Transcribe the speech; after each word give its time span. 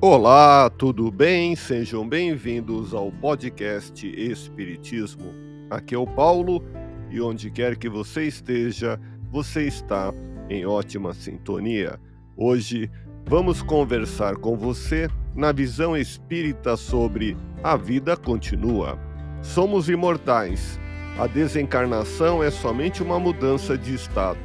Olá, 0.00 0.70
tudo 0.70 1.10
bem? 1.10 1.56
Sejam 1.56 2.08
bem-vindos 2.08 2.94
ao 2.94 3.10
podcast 3.10 4.06
Espiritismo. 4.06 5.34
Aqui 5.68 5.92
é 5.92 5.98
o 5.98 6.06
Paulo 6.06 6.64
e 7.10 7.20
onde 7.20 7.50
quer 7.50 7.76
que 7.76 7.88
você 7.88 8.22
esteja, 8.28 9.00
você 9.28 9.64
está 9.64 10.14
em 10.48 10.64
ótima 10.64 11.12
sintonia. 11.12 11.98
Hoje 12.36 12.88
vamos 13.26 13.60
conversar 13.60 14.36
com 14.36 14.56
você 14.56 15.08
na 15.34 15.50
visão 15.50 15.96
espírita 15.96 16.76
sobre 16.76 17.36
a 17.64 17.76
vida 17.76 18.16
continua. 18.16 18.96
Somos 19.42 19.88
imortais. 19.88 20.78
A 21.18 21.26
desencarnação 21.26 22.40
é 22.40 22.52
somente 22.52 23.02
uma 23.02 23.18
mudança 23.18 23.76
de 23.76 23.96
estado. 23.96 24.38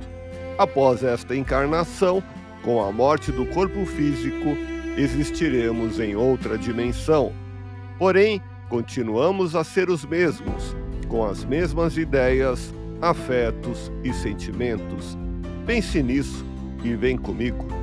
Após 0.58 1.04
esta 1.04 1.36
encarnação, 1.36 2.24
com 2.64 2.84
a 2.84 2.92
morte 2.92 3.32
do 3.32 3.46
corpo 3.46 3.86
físico, 3.86 4.73
existiremos 4.98 6.00
em 6.00 6.16
outra 6.16 6.58
dimensão. 6.58 7.34
Porém, 7.98 8.42
continuamos 8.70 9.56
a 9.56 9.64
ser 9.64 9.90
os 9.90 10.06
mesmos, 10.06 10.76
com 11.08 11.26
as 11.26 11.44
mesmas 11.46 11.98
ideias, 11.98 12.74
afetos 13.02 13.92
e 14.04 14.14
sentimentos. 14.14 15.18
Pense 15.66 16.02
nisso 16.02 16.46
e 16.84 16.96
vem 16.96 17.18
comigo. 17.18 17.83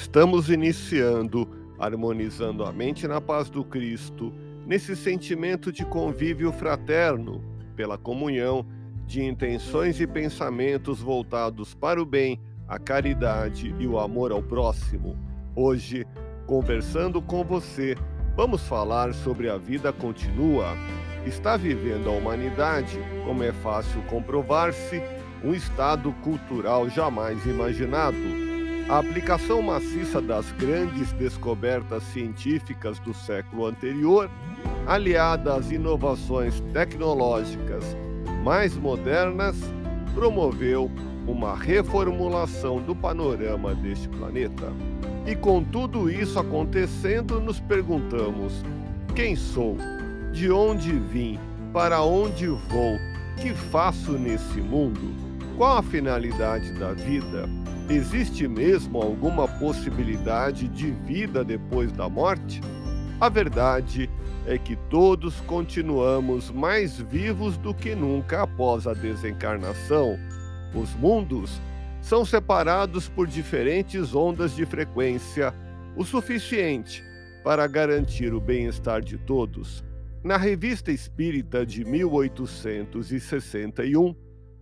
Estamos 0.00 0.48
iniciando, 0.48 1.46
harmonizando 1.78 2.64
a 2.64 2.72
mente 2.72 3.06
na 3.06 3.20
paz 3.20 3.50
do 3.50 3.62
Cristo, 3.62 4.32
nesse 4.66 4.96
sentimento 4.96 5.70
de 5.70 5.84
convívio 5.84 6.50
fraterno, 6.50 7.44
pela 7.76 7.98
comunhão 7.98 8.64
de 9.04 9.22
intenções 9.22 10.00
e 10.00 10.06
pensamentos 10.06 11.00
voltados 11.00 11.74
para 11.74 12.00
o 12.00 12.06
bem, 12.06 12.40
a 12.66 12.78
caridade 12.78 13.74
e 13.78 13.86
o 13.86 13.98
amor 13.98 14.32
ao 14.32 14.42
próximo. 14.42 15.18
Hoje, 15.54 16.06
conversando 16.46 17.20
com 17.20 17.44
você, 17.44 17.94
vamos 18.34 18.66
falar 18.66 19.12
sobre 19.12 19.50
a 19.50 19.58
vida 19.58 19.92
continua. 19.92 20.74
Está 21.26 21.58
vivendo 21.58 22.08
a 22.08 22.12
humanidade, 22.12 22.98
como 23.26 23.42
é 23.42 23.52
fácil 23.52 24.00
comprovar-se, 24.08 25.02
um 25.44 25.52
estado 25.52 26.10
cultural 26.22 26.88
jamais 26.88 27.44
imaginado 27.44 28.16
a 28.90 28.98
aplicação 28.98 29.62
maciça 29.62 30.20
das 30.20 30.50
grandes 30.50 31.12
descobertas 31.12 32.02
científicas 32.12 32.98
do 32.98 33.14
século 33.14 33.66
anterior, 33.66 34.28
aliada 34.84 35.54
às 35.54 35.70
inovações 35.70 36.60
tecnológicas 36.72 37.84
mais 38.42 38.76
modernas, 38.76 39.56
promoveu 40.12 40.90
uma 41.24 41.54
reformulação 41.54 42.82
do 42.82 42.96
panorama 42.96 43.76
deste 43.76 44.08
planeta. 44.08 44.72
E 45.24 45.36
com 45.36 45.62
tudo 45.62 46.10
isso 46.10 46.40
acontecendo, 46.40 47.40
nos 47.40 47.60
perguntamos: 47.60 48.64
quem 49.14 49.36
sou? 49.36 49.76
De 50.32 50.50
onde 50.50 50.90
vim? 50.90 51.38
Para 51.72 52.02
onde 52.02 52.48
vou? 52.48 52.98
Que 53.40 53.54
faço 53.54 54.18
nesse 54.18 54.60
mundo? 54.60 55.14
Qual 55.56 55.76
a 55.76 55.82
finalidade 55.82 56.72
da 56.72 56.92
vida? 56.92 57.59
Existe 57.90 58.46
mesmo 58.46 59.02
alguma 59.02 59.48
possibilidade 59.48 60.68
de 60.68 60.92
vida 60.92 61.42
depois 61.42 61.90
da 61.90 62.08
morte? 62.08 62.60
A 63.20 63.28
verdade 63.28 64.08
é 64.46 64.56
que 64.56 64.76
todos 64.88 65.40
continuamos 65.40 66.52
mais 66.52 67.00
vivos 67.00 67.56
do 67.56 67.74
que 67.74 67.96
nunca 67.96 68.42
após 68.42 68.86
a 68.86 68.94
desencarnação. 68.94 70.16
Os 70.72 70.94
mundos 70.94 71.60
são 72.00 72.24
separados 72.24 73.08
por 73.08 73.26
diferentes 73.26 74.14
ondas 74.14 74.54
de 74.54 74.64
frequência, 74.64 75.52
o 75.96 76.04
suficiente 76.04 77.02
para 77.42 77.66
garantir 77.66 78.32
o 78.32 78.40
bem-estar 78.40 79.00
de 79.00 79.18
todos. 79.18 79.84
Na 80.22 80.36
Revista 80.36 80.92
Espírita 80.92 81.66
de 81.66 81.84
1861, 81.84 84.14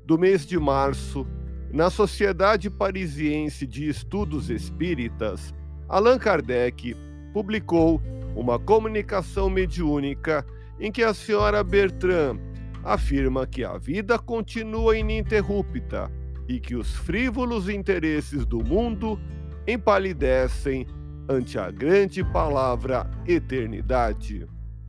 do 0.06 0.16
mês 0.16 0.46
de 0.46 0.58
março, 0.58 1.26
na 1.72 1.90
Sociedade 1.90 2.70
Parisiense 2.70 3.66
de 3.66 3.88
Estudos 3.88 4.48
Espíritas, 4.48 5.54
Allan 5.88 6.18
Kardec 6.18 6.96
publicou 7.32 8.00
uma 8.34 8.58
comunicação 8.58 9.50
mediúnica 9.50 10.44
em 10.80 10.90
que 10.90 11.02
a 11.02 11.12
senhora 11.12 11.62
Bertrand 11.62 12.38
afirma 12.82 13.46
que 13.46 13.64
a 13.64 13.76
vida 13.76 14.18
continua 14.18 14.96
ininterrupta 14.96 16.10
e 16.48 16.58
que 16.58 16.74
os 16.74 16.94
frívolos 16.94 17.68
interesses 17.68 18.46
do 18.46 18.64
mundo 18.64 19.20
empalidecem 19.66 20.86
ante 21.28 21.58
a 21.58 21.70
grande 21.70 22.24
palavra 22.24 23.08
eternidade. 23.26 24.46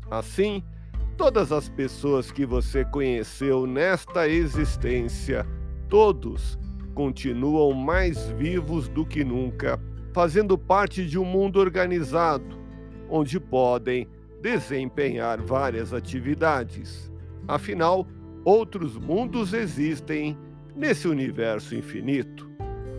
Assim, 0.10 0.64
todas 1.18 1.52
as 1.52 1.68
pessoas 1.68 2.32
que 2.32 2.46
você 2.46 2.86
conheceu 2.86 3.68
nesta 3.68 4.30
existência, 4.30 5.46
todos 5.90 6.58
continuam 6.94 7.74
mais 7.74 8.30
vivos 8.32 8.88
do 8.88 9.06
que 9.06 9.24
nunca, 9.24 9.80
fazendo 10.14 10.58
parte 10.58 11.06
de 11.06 11.18
um 11.18 11.26
mundo 11.26 11.60
organizado, 11.60 12.58
onde 13.10 13.40
podem 13.40 14.08
desempenhar 14.42 15.42
várias 15.42 15.94
atividades. 15.94 17.12
Afinal, 17.48 18.08
outros 18.44 18.98
mundos 18.98 19.54
existem 19.54 20.38
nesse 20.76 21.08
universo 21.08 21.76
infinito. 21.76 22.50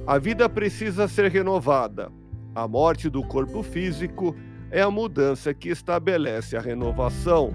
A 0.06 0.18
vida 0.18 0.48
precisa 0.48 1.06
ser 1.06 1.30
renovada. 1.30 2.10
A 2.54 2.66
morte 2.66 3.08
do 3.08 3.22
corpo 3.22 3.62
físico 3.62 4.34
é 4.70 4.82
a 4.82 4.90
mudança 4.90 5.54
que 5.54 5.68
estabelece 5.68 6.56
a 6.56 6.60
renovação. 6.60 7.52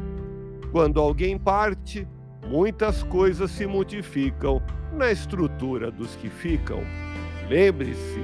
Quando 0.72 1.00
alguém 1.00 1.38
parte, 1.38 2.08
muitas 2.48 3.04
coisas 3.04 3.52
se 3.52 3.66
modificam 3.66 4.62
na 4.94 5.12
estrutura 5.12 5.92
dos 5.92 6.16
que 6.16 6.30
ficam. 6.30 6.82
Lembre-se 7.50 8.20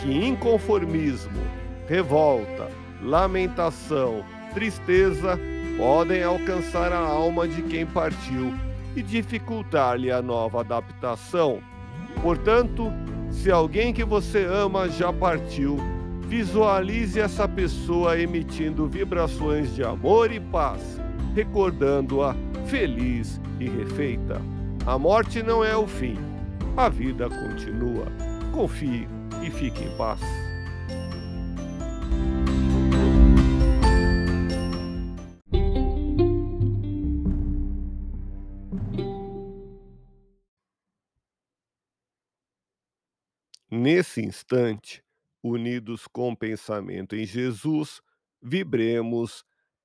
que 0.00 0.26
inconformismo, 0.26 1.40
revolta, 1.88 2.68
lamentação, 3.02 4.24
tristeza 4.54 5.38
podem 5.76 6.22
alcançar 6.22 6.92
a 6.92 6.98
alma 6.98 7.48
de 7.48 7.62
quem 7.62 7.86
partiu 7.86 8.52
e 8.94 9.02
dificultar-lhe 9.02 10.10
a 10.10 10.20
nova 10.20 10.60
adaptação. 10.60 11.60
Portanto, 12.22 12.92
se 13.30 13.50
alguém 13.50 13.92
que 13.92 14.04
você 14.04 14.44
ama 14.44 14.88
já 14.88 15.12
partiu, 15.12 15.78
visualize 16.22 17.18
essa 17.18 17.48
pessoa 17.48 18.18
emitindo 18.20 18.86
vibrações 18.86 19.74
de 19.74 19.82
amor 19.82 20.32
e 20.32 20.40
paz, 20.40 21.00
recordando-a 21.34 22.34
feliz 22.66 23.40
e 23.58 23.68
refeita. 23.68 24.40
A 24.86 24.98
morte 24.98 25.42
não 25.42 25.64
é 25.64 25.76
o 25.76 25.86
fim. 25.86 26.16
A 26.76 26.88
vida 26.88 27.28
continua. 27.28 28.06
Confie 28.52 29.06
e 29.42 29.50
fique 29.50 29.84
em 29.84 29.96
paz. 29.96 30.20
Nesse 43.70 44.20
instante, 44.20 45.02
unidos 45.42 46.08
com 46.08 46.32
o 46.32 46.36
pensamento 46.36 47.14
em 47.14 47.24
Jesus, 47.24 48.00
vibremos 48.42 49.44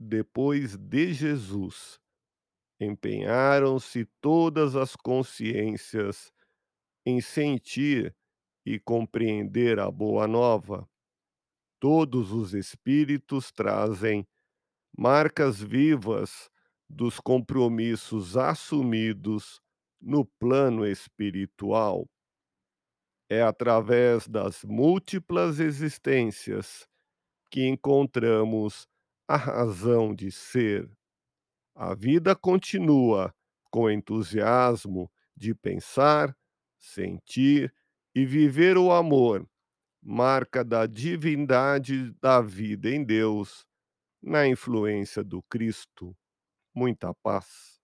Depois 0.00 0.76
de 0.76 1.12
Jesus, 1.12 1.98
empenharam-se 2.80 4.04
todas 4.20 4.76
as 4.76 4.94
consciências 4.94 6.32
em 7.04 7.20
sentir 7.20 8.14
e 8.64 8.78
compreender 8.78 9.80
a 9.80 9.90
boa 9.90 10.28
nova. 10.28 10.88
Todos 11.80 12.32
os 12.32 12.54
espíritos 12.54 13.50
trazem 13.50 14.26
marcas 14.96 15.60
vivas 15.60 16.48
dos 16.88 17.18
compromissos 17.18 18.36
assumidos 18.36 19.60
no 20.00 20.24
plano 20.24 20.86
espiritual. 20.86 22.08
É 23.28 23.42
através 23.42 24.28
das 24.28 24.64
múltiplas 24.64 25.58
existências 25.60 26.86
que 27.50 27.66
encontramos 27.66 28.86
a 29.28 29.36
razão 29.36 30.14
de 30.14 30.32
ser. 30.32 30.90
A 31.74 31.94
vida 31.94 32.34
continua 32.34 33.34
com 33.70 33.90
entusiasmo 33.90 35.10
de 35.36 35.54
pensar, 35.54 36.34
sentir 36.78 37.72
e 38.14 38.24
viver 38.24 38.78
o 38.78 38.90
amor, 38.90 39.46
marca 40.02 40.64
da 40.64 40.86
divindade 40.86 42.10
da 42.22 42.40
vida 42.40 42.90
em 42.90 43.04
Deus, 43.04 43.66
na 44.22 44.46
influência 44.48 45.22
do 45.22 45.42
Cristo. 45.42 46.16
Muita 46.74 47.14
paz. 47.22 47.77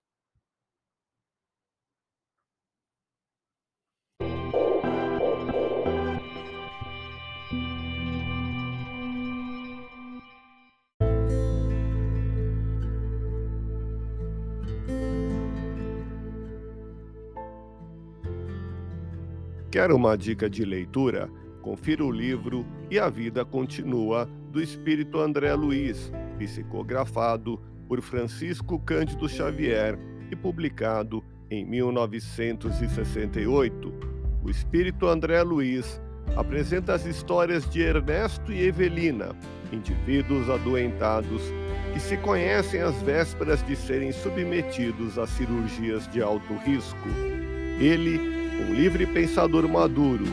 Quer 19.74 19.90
uma 19.90 20.16
dica 20.16 20.48
de 20.48 20.64
leitura? 20.64 21.28
Confira 21.60 22.04
o 22.04 22.10
livro 22.12 22.64
E 22.88 22.96
a 22.96 23.10
Vida 23.10 23.44
Continua, 23.44 24.30
do 24.52 24.62
espírito 24.62 25.18
André 25.18 25.52
Luiz, 25.52 26.12
psicografado 26.38 27.60
por 27.88 28.00
Francisco 28.00 28.78
Cândido 28.78 29.28
Xavier 29.28 29.98
e 30.30 30.36
publicado 30.36 31.24
em 31.50 31.66
1968. 31.66 33.92
O 34.44 34.48
espírito 34.48 35.08
André 35.08 35.42
Luiz 35.42 36.00
apresenta 36.36 36.94
as 36.94 37.04
histórias 37.04 37.68
de 37.68 37.82
Ernesto 37.82 38.52
e 38.52 38.62
Evelina, 38.62 39.36
indivíduos 39.72 40.48
adoentados 40.48 41.42
que 41.92 41.98
se 41.98 42.16
conhecem 42.18 42.80
às 42.80 42.94
vésperas 43.02 43.60
de 43.66 43.74
serem 43.74 44.12
submetidos 44.12 45.18
a 45.18 45.26
cirurgias 45.26 46.08
de 46.12 46.22
alto 46.22 46.54
risco. 46.64 47.08
Ele 47.80 48.43
um 48.68 48.72
livre 48.72 49.06
pensador 49.06 49.68
maduro, 49.68 50.24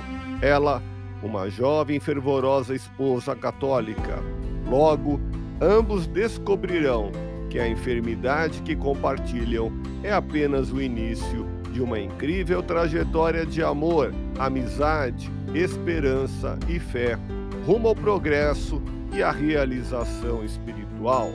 ela, 0.41 0.81
uma 1.21 1.49
jovem 1.49 1.99
fervorosa 1.99 2.73
esposa 2.73 3.35
católica. 3.35 4.19
Logo, 4.67 5.19
ambos 5.61 6.07
descobrirão 6.07 7.11
que 7.49 7.59
a 7.59 7.67
enfermidade 7.67 8.61
que 8.61 8.75
compartilham 8.75 9.71
é 10.03 10.11
apenas 10.11 10.71
o 10.71 10.81
início 10.81 11.45
de 11.71 11.81
uma 11.81 11.99
incrível 11.99 12.63
trajetória 12.63 13.45
de 13.45 13.61
amor, 13.61 14.13
amizade, 14.39 15.29
esperança 15.53 16.57
e 16.67 16.79
fé 16.79 17.17
rumo 17.65 17.89
ao 17.89 17.95
progresso 17.95 18.81
e 19.13 19.21
à 19.21 19.31
realização 19.31 20.43
espiritual. 20.43 21.31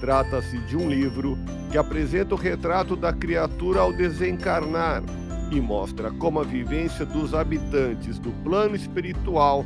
Trata-se 0.00 0.58
de 0.60 0.76
um 0.76 0.88
livro 0.88 1.36
que 1.70 1.78
apresenta 1.78 2.34
o 2.34 2.38
retrato 2.38 2.96
da 2.96 3.12
criatura 3.12 3.80
ao 3.80 3.92
desencarnar 3.92 5.02
e 5.50 5.60
mostra 5.60 6.10
como 6.12 6.38
a 6.38 6.44
vivência 6.44 7.04
dos 7.04 7.34
habitantes 7.34 8.18
do 8.18 8.30
plano 8.44 8.76
espiritual 8.76 9.64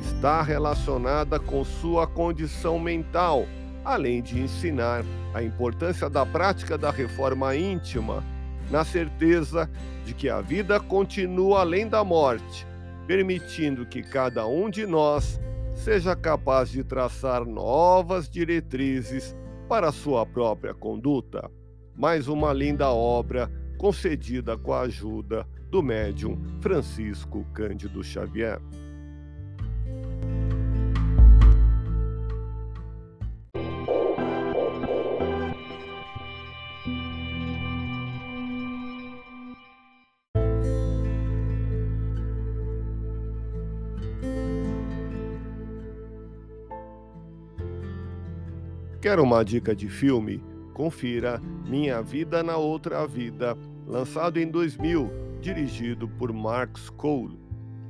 está 0.00 0.42
relacionada 0.42 1.38
com 1.38 1.62
sua 1.64 2.06
condição 2.06 2.78
mental, 2.78 3.46
além 3.84 4.22
de 4.22 4.40
ensinar 4.40 5.04
a 5.34 5.42
importância 5.42 6.08
da 6.08 6.24
prática 6.24 6.78
da 6.78 6.90
reforma 6.90 7.54
íntima, 7.54 8.24
na 8.70 8.84
certeza 8.84 9.70
de 10.04 10.14
que 10.14 10.28
a 10.28 10.40
vida 10.40 10.80
continua 10.80 11.60
além 11.60 11.86
da 11.86 12.02
morte, 12.02 12.66
permitindo 13.06 13.84
que 13.84 14.02
cada 14.02 14.46
um 14.46 14.70
de 14.70 14.86
nós 14.86 15.38
seja 15.74 16.16
capaz 16.16 16.70
de 16.70 16.82
traçar 16.82 17.44
novas 17.44 18.28
diretrizes 18.28 19.36
para 19.68 19.92
sua 19.92 20.24
própria 20.24 20.74
conduta. 20.74 21.50
Mais 21.94 22.28
uma 22.28 22.52
linda 22.52 22.90
obra 22.90 23.50
concedida 23.78 24.58
com 24.58 24.72
a 24.72 24.80
ajuda 24.80 25.46
do 25.70 25.82
médium 25.82 26.36
Francisco 26.60 27.46
Cândido 27.54 28.02
Xavier. 28.02 28.60
Quer 49.00 49.20
uma 49.20 49.44
dica 49.44 49.74
de 49.74 49.88
filme? 49.88 50.42
Confira 50.74 51.40
Minha 51.66 52.02
Vida 52.02 52.42
na 52.42 52.56
Outra 52.56 53.06
Vida, 53.06 53.56
lançado 53.88 54.38
em 54.38 54.46
2000, 54.46 55.10
dirigido 55.40 56.06
por 56.06 56.30
Marx 56.30 56.90
Cole. 56.90 57.40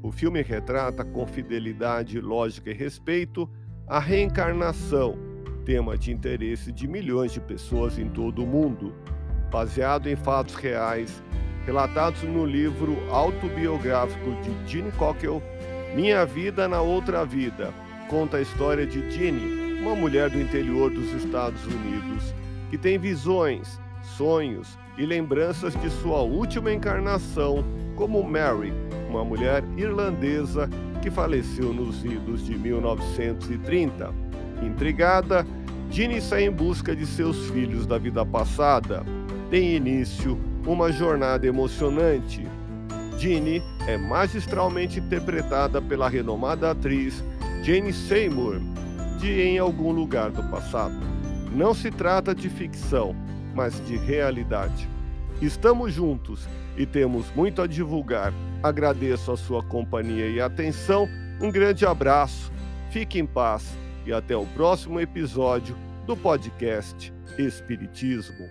O 0.01 0.13
filme 0.13 0.41
retrata 0.43 1.05
com 1.05 1.27
fidelidade, 1.27 2.21
lógica 2.21 2.71
e 2.71 2.73
respeito 2.73 3.51
a 3.85 3.99
reencarnação, 3.99 5.19
tema 5.65 5.99
de 5.99 6.13
interesse 6.13 6.71
de 6.71 6.87
milhões 6.87 7.33
de 7.33 7.41
pessoas 7.41 7.99
em 7.99 8.09
todo 8.09 8.45
o 8.45 8.47
mundo, 8.47 8.95
baseado 9.51 10.07
em 10.07 10.15
fatos 10.15 10.55
reais 10.55 11.21
relatados 11.67 12.23
no 12.23 12.47
livro 12.47 12.97
autobiográfico 13.11 14.31
de 14.41 14.71
Gene 14.71 14.93
Cockle, 14.93 15.43
Minha 15.97 16.25
Vida 16.25 16.69
na 16.69 16.81
Outra 16.81 17.25
Vida. 17.27 17.75
Conta 18.09 18.37
a 18.37 18.41
história 18.41 18.87
de 18.87 19.11
Jeanne, 19.11 19.81
uma 19.81 19.97
mulher 19.97 20.31
do 20.31 20.41
interior 20.41 20.91
dos 20.91 21.13
Estados 21.13 21.63
Unidos 21.67 22.33
que 22.71 22.79
tem 22.79 22.99
visões, 22.99 23.81
sonhos 24.17 24.79
e 24.97 25.05
lembranças 25.05 25.75
de 25.81 25.91
sua 25.91 26.23
última 26.23 26.73
encarnação 26.73 27.65
como 27.95 28.23
Mary, 28.23 28.73
uma 29.09 29.25
mulher 29.25 29.63
irlandesa 29.77 30.69
que 31.03 31.11
faleceu 31.11 31.73
nos 31.73 32.05
idos 32.05 32.45
de 32.45 32.57
1930. 32.57 34.13
Intrigada, 34.63 35.47
Ginny 35.91 36.21
sai 36.21 36.45
em 36.45 36.51
busca 36.51 36.95
de 36.95 37.07
seus 37.07 37.49
filhos 37.51 37.87
da 37.87 37.99
vida 37.99 38.25
passada. 38.25 39.05
Tem 39.51 39.75
início 39.75 40.39
uma 40.67 40.93
jornada 40.93 41.47
emocionante. 41.47 42.47
Ginny 43.19 43.63
é 43.87 43.97
magistralmente 43.97 45.01
interpretada 45.01 45.81
pela 45.81 46.09
renomada 46.09 46.71
atriz 46.71 47.25
Jane 47.63 47.93
Seymour, 47.93 48.61
de 49.19 49.41
Em 49.41 49.59
Algum 49.59 49.91
Lugar 49.91 50.31
do 50.31 50.43
Passado. 50.45 50.95
Não 51.53 51.75
se 51.75 51.91
trata 51.91 52.35
de 52.35 52.49
ficção, 52.49 53.17
mas 53.59 53.85
de 53.85 53.97
realidade. 53.97 54.89
Estamos 55.43 55.93
juntos 55.93 56.49
e 56.77 56.87
temos 56.87 57.27
muito 57.35 57.61
a 57.61 57.67
divulgar. 57.67 58.33
Agradeço 58.63 59.33
a 59.33 59.37
sua 59.37 59.65
companhia 59.65 60.29
e 60.29 60.41
atenção. 60.41 61.09
Um 61.41 61.51
grande 61.51 61.85
abraço, 61.85 62.53
fique 62.93 63.19
em 63.19 63.27
paz 63.27 63.77
e 64.07 64.13
até 64.13 64.37
o 64.37 64.47
próximo 64.47 65.01
episódio 65.01 65.77
do 66.07 66.17
podcast 66.17 67.13
Espiritismo. 67.37 68.47